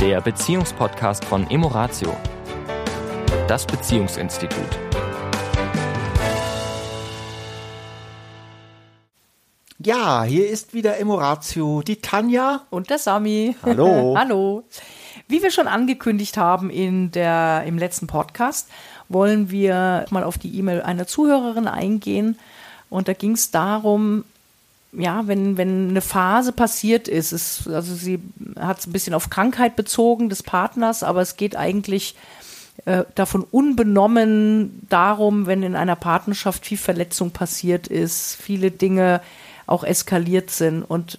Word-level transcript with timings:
der 0.00 0.22
Beziehungspodcast 0.22 1.26
von 1.26 1.50
Emoratio, 1.50 2.16
das 3.46 3.66
Beziehungsinstitut. 3.66 4.78
Ja, 9.78 10.22
hier 10.22 10.48
ist 10.48 10.72
wieder 10.72 10.98
Emoratio, 10.98 11.82
die 11.82 11.96
Tanja 11.96 12.62
und 12.70 12.88
der 12.88 12.98
Sami. 12.98 13.54
Hallo. 13.62 14.14
Hallo. 14.18 14.64
Wie 15.28 15.42
wir 15.42 15.50
schon 15.50 15.68
angekündigt 15.68 16.38
haben 16.38 16.70
in 16.70 17.10
der, 17.10 17.64
im 17.66 17.76
letzten 17.76 18.06
Podcast, 18.06 18.70
wollen 19.10 19.50
wir 19.50 20.06
mal 20.08 20.24
auf 20.24 20.38
die 20.38 20.58
E-Mail 20.58 20.80
einer 20.80 21.06
Zuhörerin 21.06 21.68
eingehen. 21.68 22.38
Und 22.88 23.06
da 23.06 23.12
ging 23.12 23.32
es 23.32 23.50
darum, 23.50 24.24
ja, 24.92 25.26
wenn, 25.26 25.56
wenn 25.56 25.90
eine 25.90 26.00
Phase 26.00 26.52
passiert 26.52 27.08
ist, 27.08 27.32
ist 27.32 27.68
also 27.68 27.94
sie 27.94 28.20
hat 28.58 28.80
es 28.80 28.86
ein 28.86 28.92
bisschen 28.92 29.14
auf 29.14 29.30
Krankheit 29.30 29.76
bezogen 29.76 30.28
des 30.28 30.42
Partners, 30.42 31.02
aber 31.02 31.20
es 31.20 31.36
geht 31.36 31.56
eigentlich 31.56 32.16
äh, 32.86 33.04
davon 33.14 33.44
unbenommen 33.50 34.86
darum, 34.88 35.46
wenn 35.46 35.62
in 35.62 35.76
einer 35.76 35.96
Partnerschaft 35.96 36.66
viel 36.66 36.78
Verletzung 36.78 37.30
passiert 37.30 37.86
ist, 37.86 38.36
viele 38.40 38.70
Dinge 38.70 39.20
auch 39.66 39.84
eskaliert 39.84 40.50
sind 40.50 40.82
und 40.82 41.18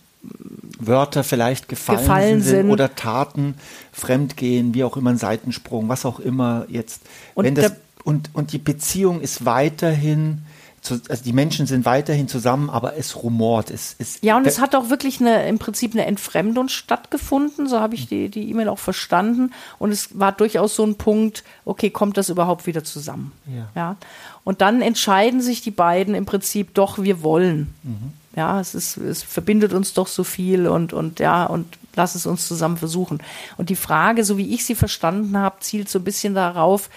Wörter 0.80 1.24
vielleicht 1.24 1.70
gefallen, 1.70 2.00
gefallen 2.00 2.42
sind, 2.42 2.56
sind, 2.62 2.72
oder 2.72 2.96
Taten, 2.96 3.56
Fremdgehen, 3.92 4.74
wie 4.74 4.84
auch 4.84 4.98
immer 4.98 5.12
ein 5.12 5.18
Seitensprung, 5.18 5.90
was 5.90 6.06
auch 6.06 6.20
immer 6.20 6.66
jetzt. 6.68 7.04
Und, 7.34 7.46
wenn 7.46 7.56
das, 7.56 7.74
und, 8.04 8.30
und 8.34 8.52
die 8.52 8.58
Beziehung 8.58 9.22
ist 9.22 9.46
weiterhin 9.46 10.44
also 10.90 11.24
die 11.24 11.34
Menschen 11.34 11.68
sind 11.68 11.86
weiterhin 11.86 12.28
zusammen, 12.28 12.70
aber 12.70 12.98
es 12.98 13.22
rumort. 13.22 13.70
Es, 13.70 13.96
es 14.00 14.18
ja, 14.22 14.36
und 14.36 14.48
es 14.48 14.60
hat 14.60 14.74
auch 14.76 14.90
wirklich 14.90 15.20
eine, 15.20 15.48
im 15.48 15.60
Prinzip 15.60 15.94
eine 15.94 16.06
Entfremdung 16.06 16.70
stattgefunden, 16.70 17.68
so 17.68 17.80
habe 17.80 17.94
ich 17.94 18.08
die 18.08 18.30
die 18.30 18.50
E-Mail 18.50 18.68
auch 18.68 18.80
verstanden. 18.80 19.52
Und 19.78 19.92
es 19.92 20.18
war 20.18 20.32
durchaus 20.32 20.76
so 20.76 20.84
ein 20.84 20.96
Punkt, 20.96 21.44
okay, 21.66 21.92
kommt 21.92 22.18
das 22.18 22.30
überhaupt 22.30 22.66
wieder 22.66 22.84
zusammen? 22.84 23.32
Ja. 23.46 23.68
ja? 23.76 23.96
Und 24.44 24.62
dann 24.62 24.82
entscheiden 24.82 25.42
sich 25.42 25.62
die 25.62 25.72
beiden 25.72 26.16
im 26.16 26.26
Prinzip 26.26 26.74
doch, 26.74 26.98
wir 26.98 27.22
wollen. 27.22 27.74
Mhm. 27.84 28.14
Ja, 28.36 28.60
es 28.60 28.74
ist, 28.74 28.98
es 28.98 29.24
verbindet 29.24 29.74
uns 29.74 29.94
doch 29.94 30.08
so 30.08 30.24
viel 30.24 30.66
und, 30.68 30.94
und 30.94 31.20
ja, 31.20 31.46
und 31.46 31.78
lass 31.96 32.16
es 32.16 32.26
uns 32.26 32.48
zusammen 32.48 32.78
versuchen. 32.78 33.22
Und 33.58 33.70
die 33.70 33.76
Frage, 33.76 34.24
so 34.24 34.38
wie 34.38 34.54
ich 34.54 34.66
sie 34.66 34.76
verstanden 34.76 35.38
habe, 35.38 35.58
zielt 35.60 35.90
so 35.90 36.00
ein 36.00 36.06
bisschen 36.06 36.34
darauf, 36.34 36.90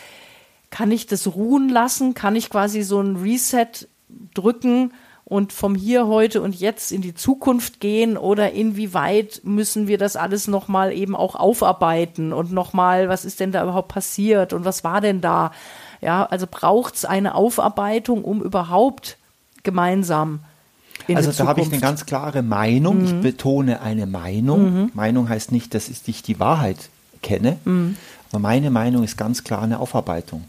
kann 0.75 0.91
ich 0.91 1.07
das 1.07 1.37
ruhen 1.37 1.69
lassen? 1.69 2.15
Kann 2.15 2.35
ich 2.35 2.51
quasi 2.51 2.83
so 2.83 3.01
ein 3.01 3.15
Reset 3.15 3.87
drücken 4.35 4.93
und 5.25 5.53
vom 5.53 5.77
Hier, 5.77 6.09
heute 6.09 6.43
und 6.43 6.53
jetzt 6.59 6.91
in 6.91 7.01
die 7.01 7.15
Zukunft 7.15 7.79
gehen 7.79 8.17
oder 8.17 8.51
inwieweit 8.51 9.41
müssen 9.45 9.87
wir 9.87 9.99
das 9.99 10.17
alles 10.17 10.49
nochmal 10.49 10.93
eben 10.93 11.15
auch 11.15 11.37
aufarbeiten 11.37 12.33
und 12.33 12.51
nochmal, 12.51 13.09
was 13.09 13.25
ist 13.25 13.39
denn 13.39 13.53
da 13.53 13.63
überhaupt 13.63 13.87
passiert 13.87 14.53
und 14.53 14.65
was 14.65 14.83
war 14.83 15.01
denn 15.01 15.21
da? 15.21 15.53
Ja, 16.01 16.25
also 16.25 16.49
braucht 16.51 16.97
es 16.97 17.05
eine 17.05 17.37
Aufarbeitung, 17.37 18.25
um 18.25 18.43
überhaupt 18.43 19.17
gemeinsam 19.63 20.41
in 21.07 21.17
also 21.17 21.31
da 21.31 21.47
habe 21.47 21.61
ich 21.61 21.71
eine 21.71 21.81
ganz 21.81 22.05
klare 22.05 22.43
Meinung. 22.43 22.99
Mhm. 22.99 23.05
Ich 23.05 23.21
betone 23.21 23.81
eine 23.81 24.07
Meinung. 24.07 24.75
Mhm. 24.75 24.91
Meinung 24.95 25.29
heißt 25.29 25.53
nicht, 25.53 25.73
dass 25.75 25.89
ich 25.89 26.23
die 26.25 26.41
Wahrheit 26.41 26.89
kenne, 27.23 27.59
mhm. 27.65 27.97
aber 28.33 28.41
meine 28.41 28.71
Meinung 28.71 29.05
ist 29.05 29.17
ganz 29.17 29.45
klar 29.45 29.63
eine 29.63 29.79
Aufarbeitung 29.79 30.45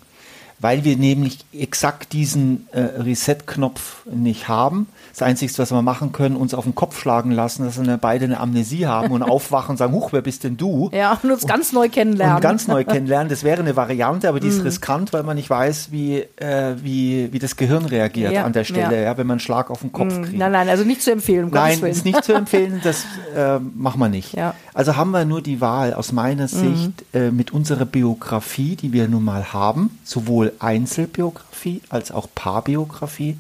weil 0.60 0.84
wir 0.84 0.96
nämlich 0.96 1.40
exakt 1.54 2.14
diesen 2.14 2.68
äh, 2.72 2.80
Reset-Knopf 2.80 4.06
nicht 4.06 4.48
haben. 4.48 4.88
Das 5.12 5.22
Einzige, 5.22 5.52
was 5.58 5.72
wir 5.72 5.82
machen 5.82 6.12
können, 6.12 6.36
uns 6.36 6.54
auf 6.54 6.64
den 6.64 6.76
Kopf 6.76 7.00
schlagen 7.00 7.32
lassen, 7.32 7.66
dass 7.66 7.82
wir 7.82 7.98
beide 7.98 8.26
eine 8.26 8.40
Amnesie 8.40 8.86
haben 8.86 9.12
und 9.12 9.22
aufwachen 9.24 9.72
und 9.72 9.78
sagen, 9.78 9.94
huch, 9.94 10.14
wer 10.14 10.22
bist 10.22 10.44
denn 10.44 10.58
du? 10.58 10.90
Ja, 10.94 11.20
und 11.22 11.30
uns 11.30 11.46
ganz 11.46 11.72
neu 11.74 11.90
kennenlernen. 11.90 12.38
Und 12.38 12.42
ganz 12.42 12.68
neu 12.68 12.84
kennenlernen, 12.86 13.30
das 13.30 13.44
wäre 13.44 13.62
eine 13.62 13.76
Variante, 13.76 14.30
aber 14.30 14.40
die 14.40 14.48
ist 14.48 14.60
mm. 14.62 14.66
riskant, 14.66 15.14
weil 15.14 15.24
man 15.24 15.36
nicht 15.36 15.50
weiß, 15.50 15.92
wie, 15.92 16.20
äh, 16.38 16.76
wie, 16.82 17.32
wie 17.34 17.40
das 17.40 17.58
Gehirn 17.58 17.86
reagiert 17.86 18.32
ja, 18.32 18.46
an 18.46 18.54
der 18.54 18.64
Stelle, 18.64 18.96
ja. 18.96 19.02
ja. 19.04 19.18
wenn 19.18 19.28
man 19.28 19.36
einen 19.36 19.40
Schlag 19.42 19.70
auf 19.70 19.82
den 19.82 19.92
Kopf 19.92 20.18
mm. 20.18 20.24
kriegt. 20.24 20.38
Nein, 20.38 20.52
nein, 20.52 20.70
also 20.70 20.84
nicht 20.84 21.02
zu 21.02 21.12
empfehlen. 21.12 21.46
Um 21.46 21.52
nein, 21.52 21.82
ist 21.84 22.06
nicht 22.06 22.24
zu 22.24 22.34
empfehlen, 22.36 22.80
das 22.84 23.06
äh, 23.36 23.60
machen 23.60 24.00
wir 24.00 24.10
nicht. 24.10 24.34
Ja. 24.34 24.54
Also 24.74 24.96
haben 24.96 25.12
wir 25.12 25.26
nur 25.26 25.42
die 25.42 25.62
Wahl, 25.62 25.94
aus 25.94 26.12
meiner 26.12 26.48
Sicht, 26.48 27.04
mm. 27.14 27.18
äh, 27.18 27.32
mit 27.32 27.52
unserer 27.52 27.86
Biografie, 27.86 28.76
die 28.76 28.94
wir 28.94 29.08
nun 29.08 29.24
mal 29.24 29.54
haben, 29.54 29.98
sowohl 30.04 30.45
Einzelbiografie 30.60 31.82
als 31.90 32.12
auch 32.12 32.28
Paarbiografie, 32.34 33.38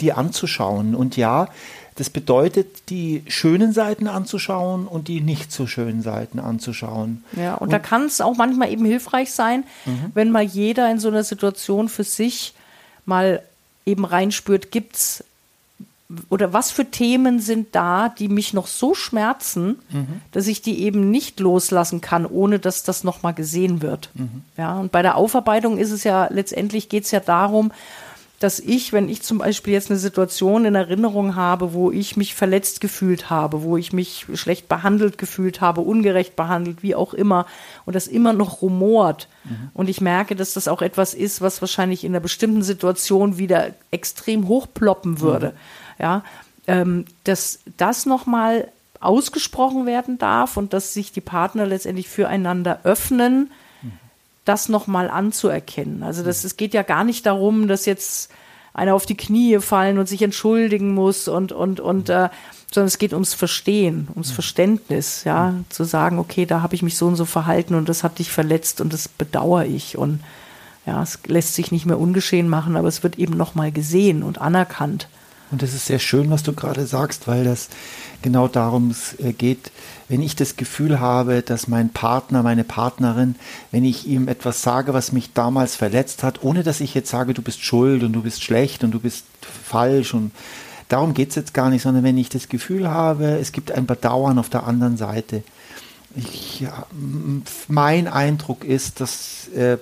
die 0.00 0.12
anzuschauen. 0.12 0.94
Und 0.94 1.16
ja, 1.16 1.48
das 1.96 2.10
bedeutet, 2.10 2.90
die 2.90 3.24
schönen 3.26 3.72
Seiten 3.72 4.06
anzuschauen 4.06 4.86
und 4.86 5.08
die 5.08 5.20
nicht 5.20 5.50
so 5.50 5.66
schönen 5.66 6.02
Seiten 6.02 6.38
anzuschauen. 6.38 7.24
Ja, 7.36 7.54
und, 7.54 7.62
und 7.62 7.72
da 7.72 7.80
kann 7.80 8.04
es 8.04 8.20
auch 8.20 8.36
manchmal 8.36 8.70
eben 8.70 8.84
hilfreich 8.84 9.32
sein, 9.32 9.64
mhm. 9.84 10.12
wenn 10.14 10.30
mal 10.30 10.44
jeder 10.44 10.90
in 10.90 11.00
so 11.00 11.08
einer 11.08 11.24
Situation 11.24 11.88
für 11.88 12.04
sich 12.04 12.54
mal 13.04 13.42
eben 13.84 14.04
reinspürt, 14.04 14.70
gibt 14.70 14.96
es 14.96 15.24
oder 16.30 16.54
was 16.54 16.70
für 16.70 16.86
Themen 16.86 17.38
sind 17.38 17.74
da, 17.74 18.08
die 18.08 18.28
mich 18.28 18.54
noch 18.54 18.66
so 18.66 18.94
schmerzen, 18.94 19.78
mhm. 19.90 20.22
dass 20.32 20.46
ich 20.46 20.62
die 20.62 20.82
eben 20.82 21.10
nicht 21.10 21.38
loslassen 21.38 22.00
kann, 22.00 22.24
ohne 22.24 22.58
dass 22.58 22.82
das 22.82 23.04
nochmal 23.04 23.34
gesehen 23.34 23.82
wird. 23.82 24.10
Mhm. 24.14 24.42
Ja, 24.56 24.78
und 24.78 24.90
bei 24.90 25.02
der 25.02 25.16
Aufarbeitung 25.16 25.76
ist 25.76 25.90
es 25.90 26.04
ja 26.04 26.28
letztendlich 26.30 26.88
geht 26.88 27.04
es 27.04 27.10
ja 27.10 27.20
darum, 27.20 27.72
dass 28.38 28.60
ich, 28.60 28.92
wenn 28.92 29.08
ich 29.08 29.22
zum 29.22 29.38
Beispiel 29.38 29.72
jetzt 29.72 29.90
eine 29.90 29.98
Situation 29.98 30.64
in 30.64 30.76
Erinnerung 30.76 31.34
habe, 31.34 31.72
wo 31.72 31.90
ich 31.90 32.16
mich 32.16 32.34
verletzt 32.34 32.80
gefühlt 32.80 33.30
habe, 33.30 33.62
wo 33.62 33.76
ich 33.76 33.92
mich 33.92 34.26
schlecht 34.34 34.68
behandelt 34.68 35.18
gefühlt 35.18 35.60
habe, 35.60 35.80
ungerecht 35.80 36.36
behandelt, 36.36 36.82
wie 36.82 36.94
auch 36.94 37.14
immer, 37.14 37.46
und 37.84 37.96
das 37.96 38.06
immer 38.06 38.32
noch 38.32 38.62
rumort, 38.62 39.28
mhm. 39.44 39.70
und 39.74 39.88
ich 39.88 40.00
merke, 40.00 40.36
dass 40.36 40.52
das 40.52 40.68
auch 40.68 40.82
etwas 40.82 41.14
ist, 41.14 41.40
was 41.40 41.60
wahrscheinlich 41.60 42.04
in 42.04 42.12
einer 42.12 42.20
bestimmten 42.20 42.62
Situation 42.62 43.38
wieder 43.38 43.70
extrem 43.90 44.46
hochploppen 44.46 45.20
würde, 45.20 45.48
mhm. 45.48 46.02
ja, 46.02 46.24
ähm, 46.68 47.06
dass 47.24 47.58
das 47.76 48.06
nochmal 48.06 48.68
ausgesprochen 49.00 49.86
werden 49.86 50.18
darf 50.18 50.56
und 50.56 50.72
dass 50.72 50.94
sich 50.94 51.12
die 51.12 51.20
Partner 51.20 51.66
letztendlich 51.66 52.08
füreinander 52.08 52.80
öffnen, 52.84 53.50
das 54.48 54.68
nochmal 54.68 55.10
anzuerkennen. 55.10 56.02
Also 56.02 56.22
das, 56.22 56.44
es 56.44 56.56
geht 56.56 56.74
ja 56.74 56.82
gar 56.82 57.04
nicht 57.04 57.26
darum, 57.26 57.68
dass 57.68 57.86
jetzt 57.86 58.30
einer 58.74 58.94
auf 58.94 59.06
die 59.06 59.16
Knie 59.16 59.58
fallen 59.58 59.98
und 59.98 60.08
sich 60.08 60.22
entschuldigen 60.22 60.94
muss 60.94 61.28
und, 61.28 61.52
und, 61.52 61.80
und, 61.80 62.08
äh, 62.08 62.28
sondern 62.72 62.86
es 62.86 62.98
geht 62.98 63.12
ums 63.12 63.34
Verstehen, 63.34 64.08
ums 64.12 64.30
Verständnis, 64.30 65.24
ja, 65.24 65.54
zu 65.68 65.84
sagen, 65.84 66.18
okay, 66.18 66.46
da 66.46 66.62
habe 66.62 66.74
ich 66.74 66.82
mich 66.82 66.96
so 66.96 67.06
und 67.06 67.16
so 67.16 67.24
verhalten 67.24 67.74
und 67.74 67.88
das 67.88 68.04
hat 68.04 68.18
dich 68.18 68.30
verletzt 68.30 68.80
und 68.80 68.92
das 68.92 69.08
bedauere 69.08 69.64
ich 69.66 69.98
und 69.98 70.20
ja, 70.86 71.02
es 71.02 71.18
lässt 71.26 71.54
sich 71.54 71.70
nicht 71.72 71.86
mehr 71.86 71.98
ungeschehen 71.98 72.48
machen, 72.48 72.76
aber 72.76 72.88
es 72.88 73.02
wird 73.02 73.18
eben 73.18 73.36
nochmal 73.36 73.72
gesehen 73.72 74.22
und 74.22 74.40
anerkannt. 74.40 75.08
Und 75.50 75.62
das 75.62 75.74
ist 75.74 75.86
sehr 75.86 75.98
schön, 75.98 76.30
was 76.30 76.42
du 76.42 76.52
gerade 76.52 76.86
sagst, 76.86 77.26
weil 77.26 77.44
das 77.44 77.68
genau 78.22 78.48
darum 78.48 78.94
äh, 79.18 79.32
geht, 79.32 79.70
wenn 80.08 80.22
ich 80.22 80.36
das 80.36 80.56
Gefühl 80.56 81.00
habe, 81.00 81.42
dass 81.42 81.68
mein 81.68 81.90
Partner, 81.90 82.42
meine 82.42 82.64
Partnerin, 82.64 83.36
wenn 83.70 83.84
ich 83.84 84.06
ihm 84.06 84.28
etwas 84.28 84.62
sage, 84.62 84.94
was 84.94 85.12
mich 85.12 85.32
damals 85.32 85.76
verletzt 85.76 86.22
hat, 86.22 86.42
ohne 86.42 86.62
dass 86.62 86.80
ich 86.80 86.94
jetzt 86.94 87.10
sage, 87.10 87.34
du 87.34 87.42
bist 87.42 87.62
schuld 87.62 88.02
und 88.02 88.12
du 88.12 88.22
bist 88.22 88.42
schlecht 88.42 88.84
und 88.84 88.90
du 88.92 89.00
bist 89.00 89.24
falsch 89.40 90.14
und 90.14 90.32
darum 90.88 91.14
geht 91.14 91.30
es 91.30 91.34
jetzt 91.34 91.54
gar 91.54 91.70
nicht, 91.70 91.82
sondern 91.82 92.04
wenn 92.04 92.18
ich 92.18 92.28
das 92.28 92.48
Gefühl 92.48 92.88
habe, 92.88 93.38
es 93.38 93.52
gibt 93.52 93.72
ein 93.72 93.86
Bedauern 93.86 94.38
auf 94.38 94.48
der 94.48 94.66
anderen 94.66 94.96
Seite. 94.96 95.42
Ich, 96.16 96.60
ja, 96.60 96.86
mein 97.68 98.08
Eindruck 98.08 98.64
ist, 98.64 99.00
dass 99.00 99.48
äh, 99.54 99.76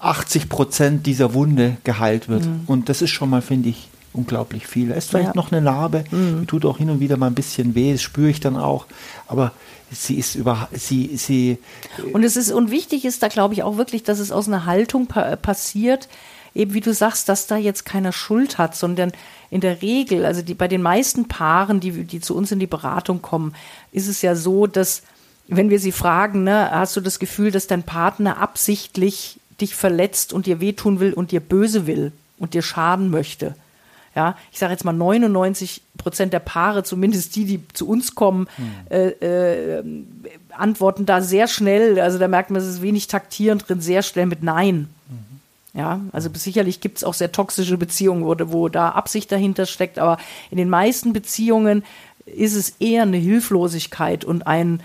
80 0.00 0.48
Prozent 0.48 1.06
dieser 1.06 1.34
Wunde 1.34 1.76
geheilt 1.84 2.28
wird. 2.28 2.44
Mhm. 2.44 2.62
Und 2.66 2.88
das 2.88 3.02
ist 3.02 3.10
schon 3.10 3.30
mal, 3.30 3.42
finde 3.42 3.68
ich, 3.68 3.88
unglaublich 4.12 4.66
viel. 4.66 4.90
Es 4.90 5.04
ist 5.04 5.10
vielleicht 5.10 5.28
ja. 5.28 5.32
noch 5.34 5.52
eine 5.52 5.60
Narbe, 5.60 6.04
mhm. 6.10 6.46
tut 6.46 6.64
auch 6.64 6.78
hin 6.78 6.90
und 6.90 7.00
wieder 7.00 7.16
mal 7.16 7.28
ein 7.28 7.34
bisschen 7.34 7.74
weh, 7.74 7.92
das 7.92 8.02
spüre 8.02 8.30
ich 8.30 8.40
dann 8.40 8.56
auch. 8.56 8.86
Aber 9.28 9.52
sie 9.90 10.16
ist 10.16 10.34
über 10.34 10.68
sie 10.72 11.16
sie 11.16 11.58
und 12.12 12.22
es 12.22 12.36
ist 12.36 12.52
und 12.52 12.70
wichtig 12.70 13.04
ist 13.04 13.22
da 13.22 13.28
glaube 13.28 13.54
ich 13.54 13.62
auch 13.62 13.76
wirklich, 13.76 14.02
dass 14.02 14.18
es 14.18 14.30
aus 14.30 14.46
einer 14.46 14.64
Haltung 14.64 15.06
pa 15.06 15.36
passiert, 15.36 16.08
eben 16.54 16.74
wie 16.74 16.80
du 16.80 16.94
sagst, 16.94 17.28
dass 17.28 17.46
da 17.46 17.56
jetzt 17.56 17.84
keiner 17.84 18.12
Schuld 18.12 18.58
hat, 18.58 18.76
sondern 18.76 19.12
in 19.50 19.60
der 19.60 19.82
Regel, 19.82 20.24
also 20.24 20.42
die 20.42 20.54
bei 20.54 20.68
den 20.68 20.82
meisten 20.82 21.26
Paaren, 21.26 21.80
die 21.80 22.04
die 22.04 22.20
zu 22.20 22.36
uns 22.36 22.52
in 22.52 22.60
die 22.60 22.66
Beratung 22.66 23.22
kommen, 23.22 23.54
ist 23.92 24.08
es 24.08 24.22
ja 24.22 24.34
so, 24.36 24.66
dass 24.66 25.02
wenn 25.48 25.70
wir 25.70 25.80
sie 25.80 25.92
fragen, 25.92 26.44
ne, 26.44 26.70
hast 26.70 26.96
du 26.96 27.00
das 27.00 27.18
Gefühl, 27.18 27.50
dass 27.50 27.66
dein 27.66 27.82
Partner 27.82 28.38
absichtlich 28.38 29.40
dich 29.60 29.74
verletzt 29.74 30.32
und 30.32 30.46
dir 30.46 30.60
wehtun 30.60 31.00
will 31.00 31.12
und 31.12 31.32
dir 31.32 31.40
böse 31.40 31.88
will 31.88 32.12
und 32.38 32.54
dir 32.54 32.62
schaden 32.62 33.10
möchte? 33.10 33.56
Ja, 34.14 34.36
ich 34.50 34.58
sage 34.58 34.72
jetzt 34.72 34.84
mal 34.84 34.92
99 34.92 35.82
Prozent 35.96 36.32
der 36.32 36.40
Paare, 36.40 36.82
zumindest 36.82 37.36
die, 37.36 37.44
die 37.44 37.68
zu 37.72 37.88
uns 37.88 38.14
kommen, 38.16 38.48
hm. 38.56 38.70
äh, 38.90 39.78
äh, 39.78 39.84
antworten 40.50 41.06
da 41.06 41.20
sehr 41.20 41.46
schnell. 41.46 42.00
Also 42.00 42.18
da 42.18 42.26
merkt 42.26 42.50
man, 42.50 42.60
es 42.60 42.66
ist 42.66 42.82
wenig 42.82 43.06
taktierend 43.06 43.68
drin, 43.68 43.80
sehr 43.80 44.02
schnell 44.02 44.26
mit 44.26 44.42
Nein. 44.42 44.88
Mhm. 45.08 45.78
Ja, 45.78 46.00
also 46.10 46.28
sicherlich 46.34 46.80
gibt 46.80 46.98
es 46.98 47.04
auch 47.04 47.14
sehr 47.14 47.30
toxische 47.30 47.78
Beziehungen, 47.78 48.24
wo, 48.24 48.34
wo 48.52 48.68
da 48.68 48.90
Absicht 48.90 49.30
dahinter 49.30 49.66
steckt, 49.66 50.00
aber 50.00 50.18
in 50.50 50.56
den 50.56 50.68
meisten 50.68 51.12
Beziehungen 51.12 51.84
ist 52.26 52.56
es 52.56 52.70
eher 52.80 53.02
eine 53.02 53.18
Hilflosigkeit 53.18 54.24
und 54.24 54.48
ein 54.48 54.82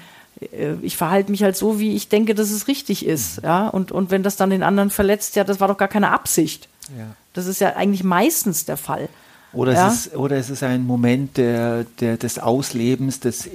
äh, 0.52 0.74
ich 0.82 0.98
verhalte 0.98 1.32
mich 1.32 1.44
halt 1.44 1.58
so, 1.58 1.80
wie 1.80 1.96
ich 1.96 2.10
denke, 2.10 2.36
dass 2.36 2.52
es 2.52 2.68
richtig 2.68 3.06
ist. 3.06 3.42
Ja, 3.44 3.68
und, 3.68 3.92
und 3.92 4.12
wenn 4.12 4.24
das 4.24 4.36
dann 4.36 4.50
den 4.50 4.64
anderen 4.64 4.90
verletzt, 4.90 5.36
ja, 5.36 5.44
das 5.44 5.60
war 5.60 5.68
doch 5.68 5.78
gar 5.78 5.88
keine 5.88 6.12
Absicht. 6.12 6.68
Ja. 6.98 7.16
Das 7.36 7.46
ist 7.46 7.62
ja 7.62 7.76
eigentlich 7.76 8.04
meistens 8.04 8.66
der 8.66 8.78
Fall. 8.78 9.08
Oder, 9.54 9.74
ja? 9.74 9.88
es, 9.88 10.08
ist, 10.08 10.16
oder 10.16 10.36
es 10.38 10.50
ist 10.50 10.64
ein 10.64 10.86
Moment 10.86 11.38
der, 11.38 11.86
der, 12.00 12.18
des 12.18 12.40
Auslebens, 12.40 13.20
des 13.20 13.48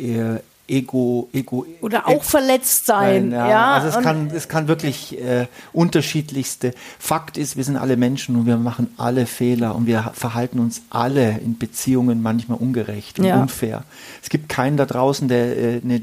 Ego, 0.70 1.28
Ego 1.32 1.66
oder 1.80 2.06
auch 2.06 2.22
verletzt 2.22 2.86
sein. 2.86 3.32
Ja, 3.32 3.50
ja. 3.50 3.74
also 3.74 3.98
es 3.98 4.04
kann, 4.04 4.30
es 4.32 4.48
kann 4.48 4.68
wirklich 4.68 5.20
äh, 5.20 5.46
unterschiedlichste. 5.72 6.72
Fakt 6.98 7.36
ist, 7.36 7.56
wir 7.56 7.64
sind 7.64 7.76
alle 7.76 7.96
Menschen 7.96 8.36
und 8.36 8.46
wir 8.46 8.56
machen 8.56 8.94
alle 8.96 9.26
Fehler 9.26 9.74
und 9.74 9.86
wir 9.86 10.12
verhalten 10.14 10.60
uns 10.60 10.82
alle 10.88 11.38
in 11.38 11.58
Beziehungen 11.58 12.22
manchmal 12.22 12.58
ungerecht 12.58 13.18
und 13.18 13.26
ja. 13.26 13.40
unfair. 13.40 13.82
Es 14.22 14.28
gibt 14.28 14.48
keinen 14.48 14.76
da 14.76 14.86
draußen, 14.86 15.28
der 15.28 15.58
äh, 15.58 15.80
eine 15.82 15.98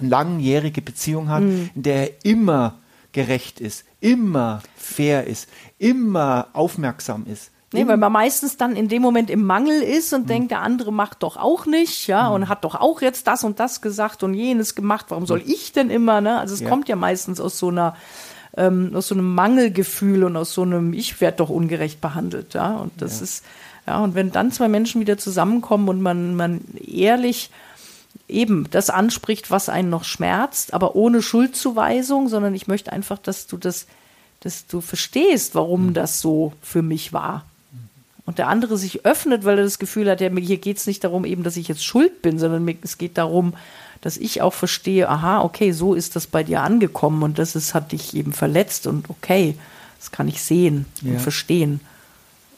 langjährige 0.00 0.82
Beziehung 0.82 1.28
hat, 1.28 1.42
mhm. 1.42 1.70
in 1.74 1.82
der 1.82 1.94
er 1.94 2.24
immer 2.24 2.74
gerecht 3.12 3.60
ist, 3.60 3.84
immer 4.00 4.62
fair 4.76 5.26
ist, 5.26 5.48
immer 5.78 6.48
aufmerksam 6.52 7.26
ist. 7.26 7.50
Nee, 7.72 7.86
weil 7.86 7.98
man 7.98 8.10
meistens 8.10 8.56
dann 8.56 8.74
in 8.74 8.88
dem 8.88 9.00
Moment 9.00 9.30
im 9.30 9.44
Mangel 9.44 9.80
ist 9.80 10.12
und 10.12 10.24
mhm. 10.24 10.26
denkt, 10.26 10.50
der 10.50 10.62
andere 10.62 10.92
macht 10.92 11.22
doch 11.22 11.36
auch 11.36 11.66
nicht, 11.66 12.08
ja, 12.08 12.28
mhm. 12.28 12.34
und 12.34 12.48
hat 12.48 12.64
doch 12.64 12.74
auch 12.74 13.00
jetzt 13.00 13.28
das 13.28 13.44
und 13.44 13.60
das 13.60 13.80
gesagt 13.80 14.24
und 14.24 14.34
jenes 14.34 14.74
gemacht. 14.74 15.06
Warum 15.10 15.24
soll 15.24 15.42
ich 15.46 15.72
denn 15.72 15.88
immer, 15.88 16.20
ne? 16.20 16.38
Also 16.38 16.54
es 16.54 16.60
ja. 16.60 16.68
kommt 16.68 16.88
ja 16.88 16.96
meistens 16.96 17.40
aus 17.40 17.58
so 17.58 17.68
einer, 17.68 17.94
ähm, 18.56 18.90
aus 18.94 19.06
so 19.06 19.14
einem 19.14 19.34
Mangelgefühl 19.34 20.24
und 20.24 20.36
aus 20.36 20.52
so 20.52 20.62
einem, 20.62 20.92
ich 20.92 21.20
werde 21.20 21.36
doch 21.36 21.48
ungerecht 21.48 22.00
behandelt, 22.00 22.54
ja. 22.54 22.74
Und 22.74 22.90
das 23.00 23.18
ja. 23.18 23.24
ist, 23.24 23.44
ja, 23.86 23.98
und 24.00 24.16
wenn 24.16 24.32
dann 24.32 24.50
zwei 24.50 24.66
Menschen 24.68 25.00
wieder 25.00 25.16
zusammenkommen 25.16 25.88
und 25.88 26.02
man, 26.02 26.34
man 26.34 26.62
ehrlich 26.84 27.50
eben 28.30 28.68
das 28.70 28.90
anspricht, 28.90 29.50
was 29.50 29.68
einen 29.68 29.90
noch 29.90 30.04
schmerzt, 30.04 30.74
aber 30.74 30.96
ohne 30.96 31.22
Schuldzuweisung, 31.22 32.28
sondern 32.28 32.54
ich 32.54 32.66
möchte 32.66 32.92
einfach, 32.92 33.18
dass 33.18 33.46
du 33.46 33.56
das, 33.56 33.86
dass 34.40 34.66
du 34.66 34.80
verstehst, 34.80 35.54
warum 35.54 35.88
mhm. 35.88 35.94
das 35.94 36.20
so 36.20 36.52
für 36.62 36.82
mich 36.82 37.12
war 37.12 37.44
und 38.30 38.38
der 38.38 38.46
andere 38.46 38.78
sich 38.78 39.04
öffnet, 39.04 39.44
weil 39.44 39.58
er 39.58 39.64
das 39.64 39.80
Gefühl 39.80 40.08
hat, 40.08 40.20
ja, 40.20 40.30
hier 40.30 40.58
geht 40.58 40.76
es 40.76 40.86
nicht 40.86 41.02
darum, 41.02 41.24
eben, 41.24 41.42
dass 41.42 41.56
ich 41.56 41.66
jetzt 41.66 41.84
schuld 41.84 42.22
bin, 42.22 42.38
sondern 42.38 42.76
es 42.82 42.96
geht 42.96 43.18
darum, 43.18 43.54
dass 44.02 44.16
ich 44.16 44.40
auch 44.40 44.54
verstehe, 44.54 45.08
aha, 45.08 45.42
okay, 45.42 45.72
so 45.72 45.94
ist 45.94 46.14
das 46.14 46.28
bei 46.28 46.44
dir 46.44 46.62
angekommen 46.62 47.24
und 47.24 47.40
das 47.40 47.56
ist, 47.56 47.74
hat 47.74 47.90
dich 47.90 48.14
eben 48.14 48.32
verletzt 48.32 48.86
und 48.86 49.10
okay, 49.10 49.56
das 49.98 50.12
kann 50.12 50.28
ich 50.28 50.42
sehen 50.42 50.86
ja. 51.02 51.14
und 51.14 51.20
verstehen. 51.20 51.80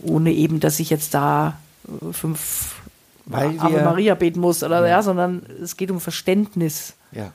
Ohne 0.00 0.32
eben, 0.32 0.60
dass 0.60 0.78
ich 0.78 0.90
jetzt 0.90 1.14
da 1.14 1.58
äh, 1.88 2.12
fünf 2.12 2.81
weil 3.24 3.58
Ave 3.60 3.82
Maria 3.82 4.14
beten 4.14 4.40
muss 4.40 4.62
oder 4.62 4.80
ja. 4.82 4.88
ja, 4.88 5.02
sondern 5.02 5.42
es 5.62 5.76
geht 5.76 5.90
um 5.90 6.00
Verständnis. 6.00 6.94
Ja. 7.12 7.32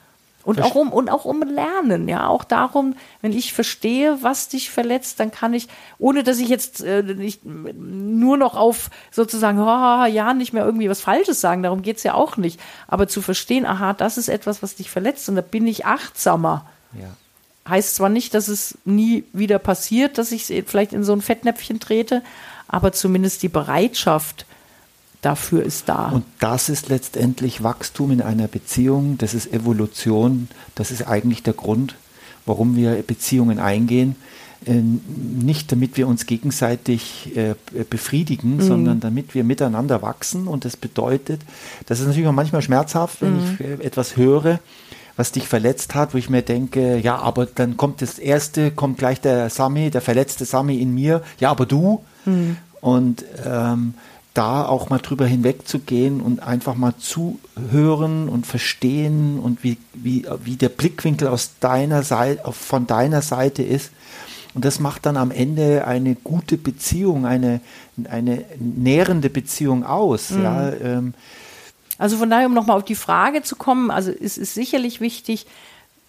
Und 0.48 0.62
auch 0.62 0.76
um, 0.76 0.94
und 0.94 1.10
auch 1.10 1.26
um 1.26 1.42
Lernen, 1.42 2.08
ja, 2.08 2.30
auch 2.30 2.46
darum, 2.46 2.96
wenn 3.22 3.34
ich 3.34 3.52
verstehe, 3.52 4.24
was 4.24 4.48
dich 4.48 4.70
verletzt, 4.70 5.20
dann 5.20 5.30
kann 5.30 5.54
ich, 5.54 5.68
ohne 6.00 6.24
dass 6.24 6.40
ich 6.40 6.48
jetzt 6.48 6.82
äh, 6.82 7.04
nicht 7.04 7.42
nur 7.44 8.38
noch 8.38 8.56
auf 8.56 8.90
sozusagen, 9.12 9.60
oh, 9.60 10.06
ja, 10.06 10.34
nicht 10.34 10.54
mehr 10.54 10.64
irgendwie 10.64 10.90
was 10.90 11.02
Falsches 11.02 11.42
sagen, 11.42 11.64
darum 11.64 11.82
geht's 11.82 12.04
ja 12.04 12.14
auch 12.14 12.38
nicht. 12.38 12.62
Aber 12.88 13.10
zu 13.10 13.22
verstehen, 13.22 13.66
aha, 13.66 13.92
das 13.92 14.18
ist 14.18 14.30
etwas, 14.30 14.64
was 14.64 14.76
dich 14.76 14.90
verletzt 14.90 15.28
und 15.28 15.36
da 15.36 15.42
bin 15.42 15.68
ich 15.68 15.86
achtsamer. 15.86 16.66
Ja. 16.94 17.10
Heißt 17.70 17.96
zwar 17.96 18.08
nicht, 18.08 18.34
dass 18.34 18.48
es 18.48 18.78
nie 18.86 19.26
wieder 19.34 19.60
passiert, 19.60 20.18
dass 20.18 20.32
ich 20.32 20.46
vielleicht 20.66 20.94
in 20.94 21.04
so 21.04 21.12
ein 21.12 21.22
Fettnäpfchen 21.22 21.82
trete, 21.82 22.24
aber 22.70 22.94
zumindest 22.94 23.44
die 23.44 23.50
Bereitschaft, 23.50 24.46
dafür 25.22 25.64
ist 25.64 25.90
da. 25.90 26.10
Und 26.10 26.26
das 26.40 26.70
ist 26.70 26.90
letztendlich 26.90 27.64
Wachstum 27.64 28.12
in 28.12 28.22
einer 28.22 28.48
Beziehung, 28.48 29.18
das 29.18 29.34
ist 29.34 29.52
Evolution, 29.52 30.48
das 30.76 30.92
ist 30.92 31.08
eigentlich 31.08 31.44
der 31.44 31.54
Grund, 31.54 31.96
warum 32.46 32.76
wir 32.76 33.04
Beziehungen 33.04 33.60
eingehen. 33.60 34.16
Äh, 34.66 34.82
nicht 34.82 35.72
damit 35.72 35.98
wir 35.98 36.08
uns 36.08 36.26
gegenseitig 36.26 37.36
äh, 37.36 37.54
befriedigen, 37.90 38.56
mhm. 38.58 38.62
sondern 38.62 39.00
damit 39.00 39.36
wir 39.36 39.44
miteinander 39.44 40.02
wachsen. 40.02 40.48
Und 40.48 40.66
das 40.66 40.76
bedeutet, 40.76 41.42
das 41.86 42.00
ist 42.00 42.08
natürlich 42.08 42.28
auch 42.28 42.34
manchmal 42.34 42.62
schmerzhaft, 42.64 43.22
wenn 43.22 43.36
mhm. 43.36 43.58
ich 43.60 43.66
äh, 43.66 43.86
etwas 43.86 44.18
höre, 44.18 44.60
was 45.16 45.32
dich 45.32 45.48
verletzt 45.48 45.96
hat, 45.96 46.14
wo 46.14 46.18
ich 46.18 46.30
mir 46.30 46.42
denke, 46.42 46.98
ja, 46.98 47.18
aber 47.18 47.46
dann 47.46 47.78
kommt 47.78 48.02
das 48.02 48.18
erste, 48.20 48.72
kommt 48.72 48.98
gleich 48.98 49.22
der 49.22 49.50
Sami, 49.50 49.90
der 49.92 50.02
verletzte 50.02 50.46
Sami 50.46 50.78
in 50.80 50.94
mir, 50.94 51.22
ja, 51.40 51.52
aber 51.52 51.66
du. 51.66 52.04
Mhm. 52.26 52.58
Und 52.82 53.26
ähm, 53.46 53.94
da 54.38 54.66
auch 54.66 54.90
mal 54.90 55.00
drüber 55.00 55.26
hinwegzugehen 55.26 56.22
und 56.22 56.44
einfach 56.44 56.76
mal 56.76 56.94
zuhören 56.98 58.30
und 58.30 58.46
verstehen 58.46 59.40
und 59.40 59.64
wie, 59.64 59.78
wie, 59.94 60.26
wie 60.44 60.56
der 60.56 60.70
Blickwinkel 60.70 61.28
aus 61.28 61.54
deiner 61.60 62.04
Seite, 62.04 62.52
von 62.52 62.86
deiner 62.86 63.24
Seite 63.24 63.64
ist. 63.64 63.92
Und 64.54 64.64
das 64.64 64.80
macht 64.80 65.06
dann 65.06 65.18
am 65.18 65.32
Ende 65.32 65.86
eine 65.88 66.16
gute 66.16 66.58
Beziehung, 66.58 67.26
eine, 67.26 67.62
eine 68.10 68.46
nährende 68.60 69.30
Beziehung 69.30 69.84
aus. 69.84 70.32
Mhm. 70.32 70.44
Ja, 70.44 70.72
ähm. 70.72 71.14
Also 71.98 72.18
von 72.18 72.30
daher, 72.30 72.46
um 72.46 72.54
nochmal 72.54 72.78
auf 72.78 72.86
die 72.86 72.96
Frage 72.96 73.42
zu 73.42 73.56
kommen, 73.56 73.90
also 73.90 74.12
es 74.12 74.38
ist 74.38 74.54
sicherlich 74.54 75.02
wichtig, 75.02 75.48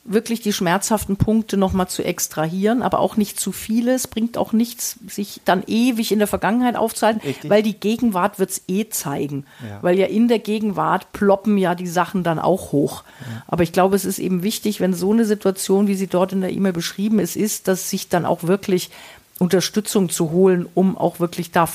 wirklich 0.04 0.40
die 0.40 0.52
schmerzhaften 0.52 1.16
Punkte 1.16 1.56
nochmal 1.56 1.88
zu 1.88 2.02
extrahieren, 2.02 2.82
aber 2.82 2.98
auch 2.98 3.16
nicht 3.16 3.38
zu 3.38 3.52
viele. 3.52 3.94
Es 3.94 4.08
bringt 4.08 4.38
auch 4.38 4.52
nichts, 4.52 4.98
sich 5.06 5.40
dann 5.44 5.62
ewig 5.66 6.12
in 6.12 6.18
der 6.18 6.28
Vergangenheit 6.28 6.76
aufzuhalten, 6.76 7.20
Richtig. 7.22 7.50
weil 7.50 7.62
die 7.62 7.78
Gegenwart 7.78 8.38
wird 8.38 8.50
es 8.50 8.62
eh 8.68 8.88
zeigen. 8.88 9.44
Ja. 9.62 9.78
Weil 9.82 9.98
ja 9.98 10.06
in 10.06 10.28
der 10.28 10.38
Gegenwart 10.38 11.12
ploppen 11.12 11.58
ja 11.58 11.74
die 11.74 11.86
Sachen 11.86 12.22
dann 12.22 12.38
auch 12.38 12.72
hoch. 12.72 13.04
Ja. 13.20 13.42
Aber 13.46 13.62
ich 13.62 13.72
glaube, 13.72 13.96
es 13.96 14.04
ist 14.04 14.18
eben 14.18 14.42
wichtig, 14.42 14.80
wenn 14.80 14.94
so 14.94 15.12
eine 15.12 15.26
Situation, 15.26 15.88
wie 15.88 15.94
sie 15.94 16.06
dort 16.06 16.32
in 16.32 16.40
der 16.40 16.52
E-Mail 16.52 16.72
beschrieben 16.72 17.18
ist, 17.18 17.36
ist, 17.36 17.68
dass 17.68 17.90
sich 17.90 18.08
dann 18.08 18.24
auch 18.24 18.44
wirklich 18.44 18.90
Unterstützung 19.38 20.08
zu 20.08 20.30
holen, 20.30 20.66
um 20.74 20.96
auch 20.96 21.20
wirklich 21.20 21.52
da 21.52 21.68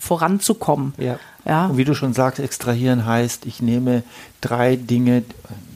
voranzukommen. 0.00 0.94
Ja. 0.98 1.20
ja. 1.44 1.66
Und 1.66 1.76
wie 1.76 1.84
du 1.84 1.94
schon 1.94 2.14
sagst, 2.14 2.40
extrahieren 2.40 3.06
heißt, 3.06 3.46
ich 3.46 3.62
nehme 3.62 4.02
drei 4.40 4.74
Dinge, 4.74 5.22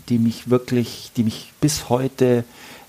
die 0.08 0.18
mich 0.18 0.50
wirklich, 0.50 1.12
die 1.16 1.22
mich 1.22 1.52
bis 1.60 1.88
heute, 1.88 2.44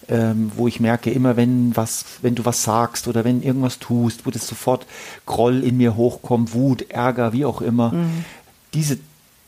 ähm, 0.07 0.51
wo 0.55 0.67
ich 0.67 0.79
merke, 0.79 1.11
immer 1.11 1.35
wenn 1.35 1.75
was, 1.75 2.05
wenn 2.21 2.35
du 2.35 2.45
was 2.45 2.63
sagst 2.63 3.07
oder 3.07 3.23
wenn 3.23 3.43
irgendwas 3.43 3.79
tust, 3.79 4.25
wo 4.25 4.31
das 4.31 4.47
sofort 4.47 4.87
Groll 5.25 5.63
in 5.63 5.77
mir 5.77 5.95
hochkommt, 5.95 6.53
Wut, 6.53 6.89
Ärger, 6.89 7.33
wie 7.33 7.45
auch 7.45 7.61
immer, 7.61 7.91
mhm. 7.91 8.25
diese 8.73 8.97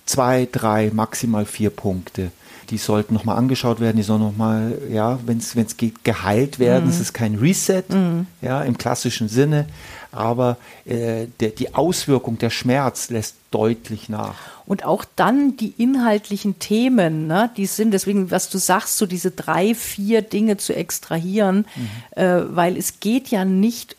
zwei, 0.05 0.47
drei, 0.51 0.91
maximal 0.93 1.45
vier 1.45 1.69
Punkte, 1.69 2.31
die 2.69 2.77
sollten 2.77 3.13
nochmal 3.13 3.37
angeschaut 3.37 3.79
werden, 3.79 3.97
die 3.97 4.03
sollen 4.03 4.21
nochmal, 4.21 4.77
ja, 4.91 5.19
wenn 5.25 5.37
es 5.37 5.77
geht, 5.77 6.03
geheilt 6.03 6.59
werden. 6.59 6.85
Mhm. 6.85 6.89
Es 6.89 6.99
ist 6.99 7.13
kein 7.13 7.35
Reset, 7.35 7.83
mhm. 7.89 8.27
ja, 8.41 8.61
im 8.61 8.77
klassischen 8.77 9.29
Sinne, 9.29 9.67
aber 10.11 10.57
äh, 10.85 11.27
der, 11.39 11.49
die 11.49 11.75
Auswirkung, 11.75 12.37
der 12.37 12.49
Schmerz 12.49 13.09
lässt 13.09 13.35
deutlich 13.51 14.09
nach. 14.09 14.35
Und 14.65 14.83
auch 14.83 15.05
dann 15.15 15.55
die 15.55 15.73
inhaltlichen 15.77 16.59
Themen, 16.59 17.27
ne, 17.27 17.49
die 17.55 17.65
sind, 17.65 17.91
deswegen, 17.91 18.31
was 18.31 18.49
du 18.49 18.57
sagst, 18.57 18.97
so 18.97 19.05
diese 19.05 19.31
drei, 19.31 19.73
vier 19.73 20.21
Dinge 20.21 20.57
zu 20.57 20.75
extrahieren, 20.75 21.65
mhm. 21.75 22.21
äh, 22.21 22.55
weil 22.55 22.77
es 22.77 22.99
geht 22.99 23.29
ja 23.29 23.45
nicht 23.45 23.95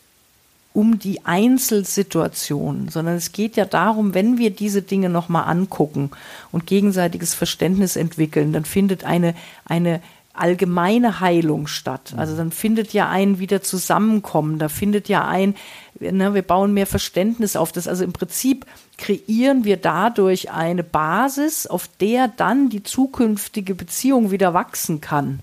um 0.78 1.00
die 1.00 1.26
Einzelsituation, 1.26 2.88
sondern 2.88 3.16
es 3.16 3.32
geht 3.32 3.56
ja 3.56 3.64
darum, 3.64 4.14
wenn 4.14 4.38
wir 4.38 4.50
diese 4.50 4.80
Dinge 4.80 5.08
nochmal 5.08 5.50
angucken 5.50 6.12
und 6.52 6.68
gegenseitiges 6.68 7.34
Verständnis 7.34 7.96
entwickeln, 7.96 8.52
dann 8.52 8.64
findet 8.64 9.02
eine, 9.02 9.34
eine 9.64 10.00
allgemeine 10.34 11.18
Heilung 11.18 11.66
statt. 11.66 12.14
Also 12.16 12.36
dann 12.36 12.52
findet 12.52 12.92
ja 12.92 13.08
ein 13.08 13.40
wieder 13.40 13.60
Zusammenkommen, 13.60 14.60
da 14.60 14.68
findet 14.68 15.08
ja 15.08 15.26
ein, 15.26 15.56
ne, 15.98 16.32
wir 16.32 16.42
bauen 16.42 16.72
mehr 16.72 16.86
Verständnis 16.86 17.56
auf 17.56 17.72
das. 17.72 17.88
Also 17.88 18.04
im 18.04 18.12
Prinzip 18.12 18.64
kreieren 18.98 19.64
wir 19.64 19.78
dadurch 19.78 20.52
eine 20.52 20.84
Basis, 20.84 21.66
auf 21.66 21.88
der 22.00 22.28
dann 22.28 22.68
die 22.68 22.84
zukünftige 22.84 23.74
Beziehung 23.74 24.30
wieder 24.30 24.54
wachsen 24.54 25.00
kann. 25.00 25.40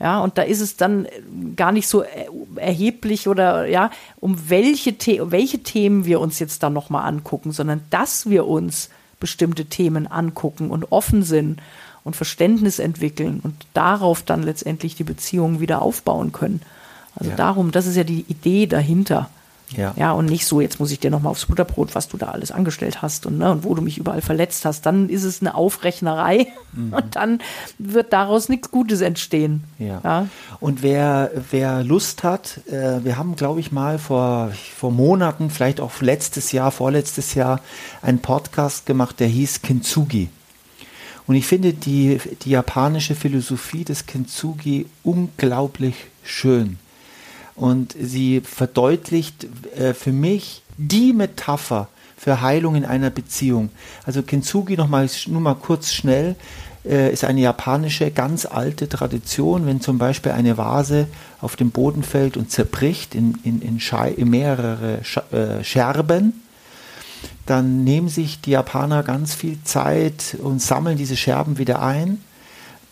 Ja, 0.00 0.20
und 0.20 0.38
da 0.38 0.42
ist 0.42 0.60
es 0.60 0.76
dann 0.76 1.06
gar 1.54 1.72
nicht 1.72 1.88
so 1.88 2.04
erheblich 2.56 3.28
oder 3.28 3.66
ja, 3.66 3.90
um 4.20 4.50
welche, 4.50 4.94
The 5.00 5.20
welche 5.26 5.60
Themen 5.60 6.04
wir 6.04 6.20
uns 6.20 6.38
jetzt 6.40 6.62
dann 6.62 6.72
nochmal 6.72 7.08
angucken, 7.08 7.52
sondern 7.52 7.82
dass 7.90 8.28
wir 8.28 8.46
uns 8.46 8.90
bestimmte 9.20 9.66
Themen 9.66 10.06
angucken 10.06 10.70
und 10.70 10.90
offen 10.90 11.22
sind 11.22 11.60
und 12.02 12.16
Verständnis 12.16 12.78
entwickeln 12.78 13.40
und 13.42 13.54
darauf 13.72 14.22
dann 14.22 14.42
letztendlich 14.42 14.96
die 14.96 15.04
Beziehungen 15.04 15.60
wieder 15.60 15.80
aufbauen 15.80 16.32
können. 16.32 16.60
Also 17.16 17.30
ja. 17.30 17.36
darum, 17.36 17.70
das 17.70 17.86
ist 17.86 17.96
ja 17.96 18.04
die 18.04 18.24
Idee 18.28 18.66
dahinter. 18.66 19.30
Ja. 19.76 19.94
ja, 19.96 20.12
und 20.12 20.26
nicht 20.26 20.46
so, 20.46 20.60
jetzt 20.60 20.80
muss 20.80 20.90
ich 20.90 21.00
dir 21.00 21.10
nochmal 21.10 21.30
aufs 21.30 21.46
Butterbrot, 21.46 21.94
was 21.94 22.08
du 22.08 22.16
da 22.16 22.28
alles 22.28 22.50
angestellt 22.50 23.02
hast 23.02 23.26
und, 23.26 23.38
ne, 23.38 23.50
und 23.50 23.64
wo 23.64 23.74
du 23.74 23.82
mich 23.82 23.98
überall 23.98 24.20
verletzt 24.20 24.64
hast. 24.64 24.86
Dann 24.86 25.08
ist 25.08 25.24
es 25.24 25.40
eine 25.40 25.54
Aufrechnerei 25.54 26.48
mhm. 26.72 26.92
und 26.92 27.16
dann 27.16 27.40
wird 27.78 28.12
daraus 28.12 28.48
nichts 28.48 28.70
Gutes 28.70 29.00
entstehen. 29.00 29.64
Ja. 29.78 30.00
ja. 30.02 30.28
Und 30.60 30.82
wer, 30.82 31.30
wer 31.50 31.84
Lust 31.84 32.24
hat, 32.24 32.60
äh, 32.68 33.04
wir 33.04 33.16
haben, 33.16 33.36
glaube 33.36 33.60
ich, 33.60 33.72
mal 33.72 33.98
vor, 33.98 34.52
vor 34.76 34.90
Monaten, 34.90 35.50
vielleicht 35.50 35.80
auch 35.80 36.00
letztes 36.00 36.52
Jahr, 36.52 36.70
vorletztes 36.70 37.34
Jahr, 37.34 37.60
einen 38.02 38.20
Podcast 38.20 38.86
gemacht, 38.86 39.20
der 39.20 39.28
hieß 39.28 39.62
Kintsugi. 39.62 40.28
Und 41.26 41.36
ich 41.36 41.46
finde 41.46 41.72
die, 41.72 42.20
die 42.42 42.50
japanische 42.50 43.14
Philosophie 43.14 43.84
des 43.84 44.06
Kintsugi 44.06 44.86
unglaublich 45.02 45.94
schön. 46.22 46.78
Und 47.56 47.94
sie 48.00 48.40
verdeutlicht 48.40 49.46
äh, 49.76 49.94
für 49.94 50.12
mich 50.12 50.62
die 50.76 51.12
Metapher 51.12 51.88
für 52.16 52.40
Heilung 52.40 52.74
in 52.74 52.84
einer 52.84 53.10
Beziehung. 53.10 53.70
Also 54.04 54.22
Kintsugi 54.22 54.76
nochmal, 54.76 55.08
nur 55.26 55.40
mal 55.40 55.54
kurz 55.54 55.92
schnell, 55.92 56.36
äh, 56.84 57.12
ist 57.12 57.24
eine 57.24 57.40
japanische 57.40 58.10
ganz 58.10 58.46
alte 58.46 58.88
Tradition, 58.88 59.66
wenn 59.66 59.80
zum 59.80 59.98
Beispiel 59.98 60.32
eine 60.32 60.56
Vase 60.56 61.06
auf 61.40 61.56
dem 61.56 61.70
Boden 61.70 62.02
fällt 62.02 62.36
und 62.36 62.50
zerbricht 62.50 63.14
in, 63.14 63.38
in, 63.44 63.62
in, 63.62 63.78
in 64.16 64.30
mehrere 64.30 65.00
Sch 65.02 65.18
äh, 65.32 65.62
Scherben, 65.62 66.42
dann 67.46 67.84
nehmen 67.84 68.08
sich 68.08 68.40
die 68.40 68.52
Japaner 68.52 69.02
ganz 69.02 69.34
viel 69.34 69.58
Zeit 69.64 70.36
und 70.42 70.62
sammeln 70.62 70.96
diese 70.96 71.16
Scherben 71.16 71.58
wieder 71.58 71.82
ein 71.82 72.18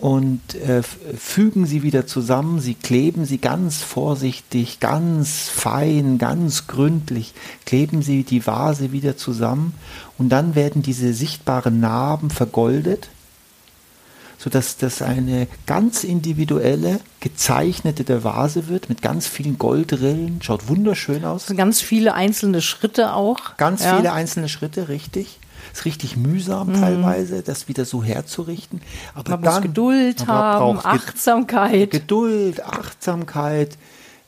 und 0.02 0.56
äh, 0.56 0.82
fügen 0.82 1.64
sie 1.64 1.84
wieder 1.84 2.08
zusammen. 2.08 2.58
Sie 2.58 2.74
kleben 2.74 3.24
sie 3.24 3.38
ganz 3.38 3.84
vorsichtig, 3.84 4.80
ganz 4.80 5.48
fein, 5.48 6.18
ganz 6.18 6.66
gründlich, 6.66 7.34
kleben 7.66 8.02
sie 8.02 8.24
die 8.24 8.44
Vase 8.44 8.90
wieder 8.90 9.16
zusammen 9.16 9.74
und 10.18 10.30
dann 10.30 10.56
werden 10.56 10.82
diese 10.82 11.14
sichtbaren 11.14 11.78
Narben 11.78 12.30
vergoldet, 12.30 13.10
sodass 14.38 14.76
das 14.76 15.02
eine 15.02 15.46
ganz 15.66 16.02
individuelle, 16.02 16.98
gezeichnete 17.20 18.24
Vase 18.24 18.66
wird 18.66 18.88
mit 18.88 19.02
ganz 19.02 19.28
vielen 19.28 19.56
Goldrillen. 19.56 20.42
Schaut 20.42 20.66
wunderschön 20.66 21.24
aus. 21.24 21.46
Ganz 21.56 21.80
viele 21.80 22.14
einzelne 22.14 22.60
Schritte 22.60 23.14
auch. 23.14 23.56
Ganz 23.56 23.84
ja. 23.84 23.98
viele 23.98 24.12
einzelne 24.12 24.48
Schritte, 24.48 24.88
richtig. 24.88 25.38
Ist 25.72 25.84
richtig 25.84 26.16
mühsam 26.16 26.68
mhm. 26.68 26.80
teilweise, 26.80 27.42
das 27.42 27.68
wieder 27.68 27.84
so 27.84 28.02
herzurichten. 28.02 28.80
Aber 29.14 29.30
man 29.30 29.42
dann, 29.42 29.54
muss 29.54 29.62
Geduld 29.62 30.26
haben, 30.26 30.78
Achtsamkeit. 30.82 31.90
Geduld, 31.90 32.64
Achtsamkeit, 32.64 33.76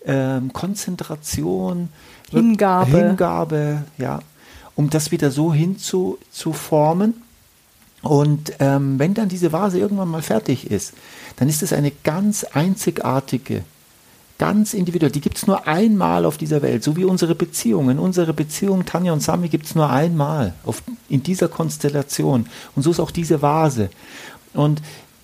ähm, 0.05 0.53
Konzentration, 0.53 1.89
Hingabe. 2.31 2.91
Hingabe, 2.91 3.85
ja, 3.99 4.21
um 4.75 4.91
das 4.91 5.11
wieder 5.11 5.31
so 5.31 5.53
hinzuformen. 5.53 7.15
Und 8.03 8.53
ähm, 8.59 8.99
wenn 8.99 9.15
dann 9.15 9.29
diese 9.29 9.53
Vase 9.53 9.79
irgendwann 9.79 10.09
mal 10.09 10.23
fertig 10.23 10.71
ist, 10.71 10.93
dann 11.37 11.49
ist 11.49 11.63
es 11.63 11.73
eine 11.73 11.91
ganz 11.91 12.45
einzigartige 12.45 13.65
ganz 14.39 14.75
individuell. 14.75 15.13
Die 15.13 15.21
gibt 15.21 15.37
es 15.37 15.47
nur 15.47 15.67
einmal 15.67 16.25
auf 16.25 16.37
dieser 16.37 16.63
Welt, 16.63 16.83
so 16.83 16.97
wie 16.97 17.05
unsere 17.05 17.35
Beziehungen. 17.35 17.99
Unsere 17.99 18.33
Beziehung, 18.33 18.85
Tanja 18.85 19.13
und 19.13 19.21
Sami, 19.21 19.49
gibt 19.49 19.67
es 19.67 19.75
nur 19.75 19.89
einmal 19.91 20.55
auf, 20.65 20.83
in 21.09 21.23
dieser 21.23 21.49
Konstellation. 21.49 22.47
Und 22.75 22.83
so 22.83 22.91
ist 22.91 23.01
auch 23.01 23.11
diese 23.11 23.43
Vase. 23.43 23.91
Und 24.53 24.83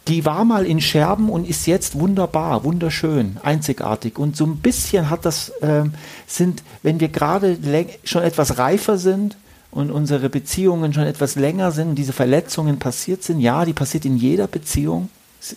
die 0.09 0.25
war 0.25 0.45
mal 0.45 0.67
in 0.67 0.81
Scherben 0.81 1.29
und 1.29 1.49
ist 1.49 1.67
jetzt 1.67 1.99
wunderbar, 1.99 2.65
wunderschön, 2.65 3.37
einzigartig. 3.43 4.19
Und 4.19 4.37
so 4.37 4.45
ein 4.45 4.57
bisschen 4.57 5.11
hat 5.11 5.25
das, 5.25 5.51
äh, 5.61 5.85
sind, 6.27 6.63
wenn 6.83 7.01
wir 7.01 7.09
gerade 7.09 7.59
schon 8.05 8.23
etwas 8.23 8.59
reifer 8.59 8.99
sind 8.99 9.37
und 9.71 9.91
unsere 9.91 10.29
Beziehungen 10.29 10.93
schon 10.93 11.05
etwas 11.05 11.37
länger 11.37 11.71
sind 11.71 11.91
und 11.91 11.95
diese 11.97 12.13
Verletzungen 12.13 12.79
passiert 12.79 13.23
sind, 13.23 13.41
ja, 13.41 13.65
die 13.65 13.73
passiert 13.73 14.05
in 14.05 14.17
jeder 14.17 14.47
Beziehung, 14.47 15.11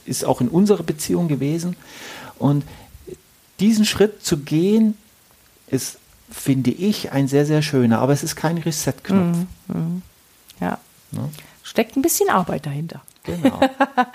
ist 0.05 0.25
auch 0.25 0.41
in 0.41 0.49
unserer 0.49 0.83
Beziehung 0.83 1.27
gewesen. 1.27 1.75
Und 2.37 2.63
diesen 3.63 3.85
Schritt 3.85 4.25
zu 4.25 4.39
gehen, 4.39 4.97
ist, 5.67 5.97
finde 6.29 6.71
ich, 6.71 7.13
ein 7.13 7.29
sehr, 7.29 7.45
sehr 7.45 7.61
schöner. 7.61 7.99
Aber 7.99 8.11
es 8.11 8.21
ist 8.21 8.35
kein 8.35 8.57
Reset-Knopf. 8.57 9.37
Mm, 9.67 9.73
mm. 9.73 10.01
Ja. 10.59 10.77
ja. 11.11 11.29
Steckt 11.63 11.95
ein 11.95 12.01
bisschen 12.01 12.29
Arbeit 12.29 12.65
dahinter. 12.65 13.01
Genau. 13.23 13.61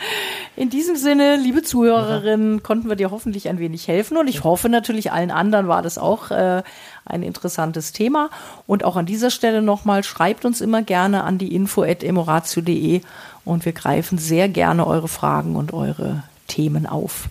In 0.57 0.69
diesem 0.69 0.97
Sinne, 0.97 1.37
liebe 1.37 1.63
Zuhörerinnen, 1.63 2.63
konnten 2.63 2.91
wir 2.91 2.97
dir 2.97 3.11
hoffentlich 3.11 3.49
ein 3.49 3.59
wenig 3.59 3.89
helfen 3.89 4.19
und 4.19 4.29
ich 4.29 4.45
hoffe 4.45 4.69
natürlich 4.69 5.13
allen 5.13 5.31
anderen 5.31 5.67
war 5.67 5.81
das 5.81 5.97
auch 5.97 6.31
äh, 6.31 6.63
ein 7.07 7.23
interessantes 7.23 7.93
Thema. 7.93 8.29
Und 8.67 8.85
auch 8.85 8.97
an 8.97 9.07
dieser 9.07 9.31
Stelle 9.31 9.63
nochmal, 9.63 10.05
schreibt 10.05 10.45
uns 10.45 10.61
immer 10.61 10.83
gerne 10.83 11.25
an 11.25 11.39
die 11.39 11.55
info.emoratio.de 11.55 13.01
und 13.47 13.65
wir 13.65 13.73
greifen 13.73 14.19
sehr 14.19 14.51
gerne 14.51 14.87
eure 14.87 15.09
Fragen 15.09 15.57
und 15.57 15.73
eure 15.73 16.25
Themen 16.49 16.85
auf. 16.85 17.31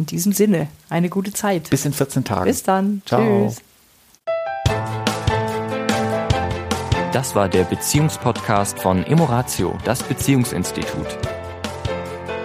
In 0.00 0.06
diesem 0.06 0.32
Sinne, 0.32 0.66
eine 0.88 1.10
gute 1.10 1.30
Zeit. 1.30 1.68
Bis 1.68 1.84
in 1.84 1.92
14 1.92 2.24
Tagen. 2.24 2.46
Bis 2.46 2.62
dann. 2.62 3.02
Ciao. 3.04 3.50
Tschüss. 3.50 3.60
Das 7.12 7.34
war 7.34 7.50
der 7.50 7.64
Beziehungspodcast 7.64 8.80
von 8.80 9.04
Emoratio, 9.04 9.76
das 9.84 10.02
Beziehungsinstitut. 10.02 11.06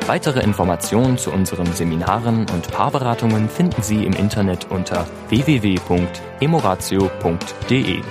Weitere 0.06 0.42
Informationen 0.42 1.18
zu 1.18 1.32
unseren 1.32 1.72
Seminaren 1.72 2.46
und 2.50 2.70
Paarberatungen 2.74 3.48
finden 3.48 3.82
Sie 3.82 4.04
im 4.04 4.12
Internet 4.12 4.70
unter 4.70 5.08
www.emoratio.de. 5.30 8.02